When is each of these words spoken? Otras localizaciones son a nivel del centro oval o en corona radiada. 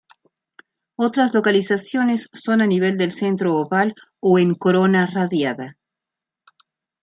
Otras 0.95 1.31
localizaciones 1.35 2.27
son 2.33 2.61
a 2.61 2.65
nivel 2.65 2.97
del 2.97 3.11
centro 3.11 3.55
oval 3.55 3.93
o 4.19 4.39
en 4.39 4.55
corona 4.55 5.05
radiada. 5.05 5.77